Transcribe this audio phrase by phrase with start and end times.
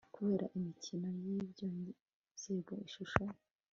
[0.15, 2.53] Kubera Imikino Yibyorezo
[2.87, 3.23] Ishusho